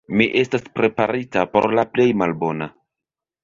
[0.19, 2.73] Mi estas preparita por la plej malbona.